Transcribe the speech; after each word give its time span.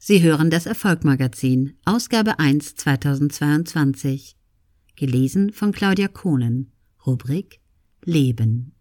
Sie 0.00 0.22
hören 0.22 0.48
das 0.48 0.66
Erfolgmagazin, 0.66 1.76
Ausgabe 1.84 2.38
1 2.38 2.76
2022. 2.76 4.36
Gelesen 4.94 5.52
von 5.52 5.72
Claudia 5.72 6.06
Kohnen. 6.06 6.70
Rubrik 7.04 7.60
Leben. 8.04 8.76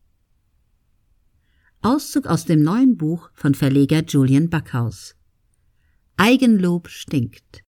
Auszug 1.82 2.28
aus 2.28 2.46
dem 2.46 2.62
neuen 2.62 2.98
Buch 2.98 3.32
von 3.34 3.56
Verleger 3.56 4.04
Julian 4.06 4.52
Backhaus. 4.52 5.16
Eigenlob 6.18 6.88
stinkt. 6.88 7.64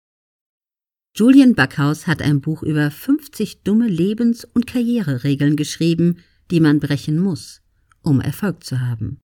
Julian 1.14 1.54
Backhaus 1.54 2.08
hat 2.08 2.22
ein 2.22 2.40
Buch 2.40 2.64
über 2.64 2.90
50 2.90 3.62
dumme 3.62 3.86
Lebens- 3.86 4.44
und 4.44 4.66
Karriereregeln 4.66 5.54
geschrieben, 5.54 6.18
die 6.50 6.58
man 6.58 6.80
brechen 6.80 7.20
muss, 7.20 7.62
um 8.02 8.20
Erfolg 8.20 8.64
zu 8.64 8.80
haben. 8.80 9.20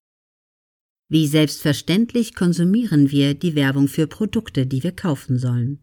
Wie 1.13 1.27
selbstverständlich 1.27 2.33
konsumieren 2.33 3.11
wir 3.11 3.35
die 3.35 3.53
Werbung 3.53 3.87
für 3.87 4.07
Produkte, 4.07 4.65
die 4.65 4.81
wir 4.81 4.93
kaufen 4.93 5.37
sollen. 5.37 5.77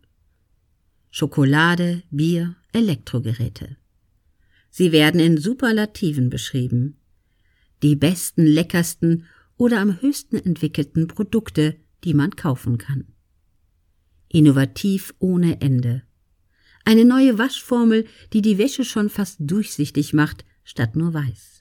Schokolade, 1.12 2.02
Bier, 2.10 2.56
Elektrogeräte. 2.72 3.76
Sie 4.70 4.90
werden 4.90 5.20
in 5.20 5.38
Superlativen 5.38 6.30
beschrieben. 6.30 6.96
Die 7.80 7.94
besten, 7.94 8.44
leckersten 8.44 9.24
oder 9.56 9.78
am 9.78 10.02
höchsten 10.02 10.34
entwickelten 10.34 11.06
Produkte, 11.06 11.76
die 12.02 12.14
man 12.14 12.34
kaufen 12.34 12.76
kann. 12.76 13.04
Innovativ 14.26 15.14
ohne 15.20 15.60
Ende. 15.60 16.02
Eine 16.84 17.04
neue 17.04 17.38
Waschformel, 17.38 18.04
die 18.32 18.42
die 18.42 18.58
Wäsche 18.58 18.84
schon 18.84 19.08
fast 19.08 19.36
durchsichtig 19.38 20.12
macht, 20.12 20.44
statt 20.64 20.96
nur 20.96 21.14
weiß. 21.14 21.59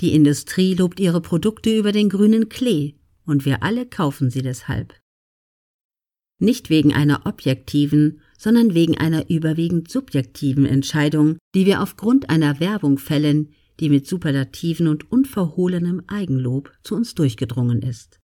Die 0.00 0.14
Industrie 0.14 0.74
lobt 0.74 1.00
ihre 1.00 1.20
Produkte 1.20 1.76
über 1.76 1.92
den 1.92 2.08
grünen 2.08 2.48
Klee, 2.48 2.94
und 3.24 3.44
wir 3.44 3.62
alle 3.62 3.86
kaufen 3.86 4.30
sie 4.30 4.42
deshalb. 4.42 4.94
Nicht 6.38 6.68
wegen 6.68 6.92
einer 6.92 7.24
objektiven, 7.24 8.20
sondern 8.38 8.74
wegen 8.74 8.98
einer 8.98 9.30
überwiegend 9.30 9.90
subjektiven 9.90 10.66
Entscheidung, 10.66 11.38
die 11.54 11.64
wir 11.64 11.82
aufgrund 11.82 12.28
einer 12.28 12.60
Werbung 12.60 12.98
fällen, 12.98 13.54
die 13.80 13.88
mit 13.88 14.06
Superlativen 14.06 14.88
und 14.88 15.10
unverhohlenem 15.10 16.02
Eigenlob 16.06 16.72
zu 16.82 16.94
uns 16.94 17.14
durchgedrungen 17.14 17.80
ist. 17.82 18.18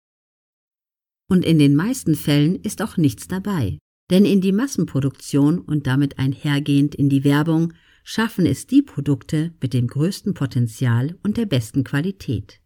Und 1.30 1.46
in 1.46 1.60
den 1.60 1.76
meisten 1.76 2.16
Fällen 2.16 2.56
ist 2.56 2.82
auch 2.82 2.98
nichts 2.98 3.28
dabei, 3.28 3.78
denn 4.10 4.26
in 4.26 4.42
die 4.42 4.52
Massenproduktion 4.52 5.60
und 5.60 5.86
damit 5.86 6.18
einhergehend 6.18 6.96
in 6.96 7.10
die 7.10 7.24
Werbung 7.24 7.74
schaffen 8.04 8.46
es 8.46 8.68
die 8.68 8.82
Produkte 8.82 9.54
mit 9.62 9.74
dem 9.74 9.88
größten 9.88 10.34
Potenzial 10.34 11.18
und 11.24 11.38
der 11.38 11.46
besten 11.46 11.84
Qualität. 11.84 12.60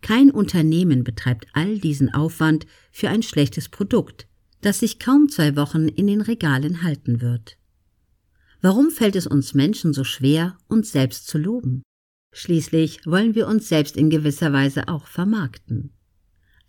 Kein 0.00 0.30
Unternehmen 0.30 1.02
betreibt 1.02 1.46
all 1.54 1.78
diesen 1.78 2.12
Aufwand 2.12 2.66
für 2.92 3.08
ein 3.08 3.22
schlechtes 3.22 3.68
Produkt, 3.68 4.26
das 4.60 4.80
sich 4.80 4.98
kaum 4.98 5.28
zwei 5.28 5.56
Wochen 5.56 5.88
in 5.88 6.06
den 6.06 6.20
Regalen 6.20 6.82
halten 6.82 7.20
wird. 7.20 7.56
Warum 8.60 8.90
fällt 8.90 9.16
es 9.16 9.26
uns 9.26 9.54
Menschen 9.54 9.92
so 9.92 10.04
schwer, 10.04 10.56
uns 10.68 10.92
selbst 10.92 11.26
zu 11.26 11.38
loben? 11.38 11.82
Schließlich 12.32 13.06
wollen 13.06 13.34
wir 13.34 13.46
uns 13.46 13.68
selbst 13.68 13.96
in 13.96 14.10
gewisser 14.10 14.52
Weise 14.52 14.88
auch 14.88 15.06
vermarkten. 15.06 15.92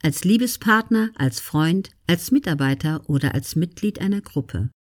Als 0.01 0.23
Liebespartner, 0.23 1.11
als 1.15 1.39
Freund, 1.39 1.91
als 2.05 2.31
Mitarbeiter 2.31 3.09
oder 3.09 3.33
als 3.33 3.55
Mitglied 3.55 3.99
einer 3.99 4.21
Gruppe. 4.21 4.69